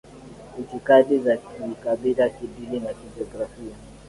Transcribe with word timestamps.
itikadi 0.59 1.19
za 1.19 1.37
kikabila 1.37 2.29
kidini 2.29 2.79
na 2.79 2.93
kijiografia 2.93 3.75